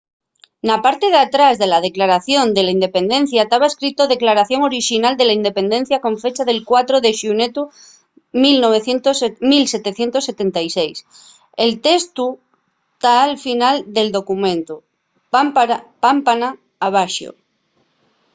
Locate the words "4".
6.69-6.95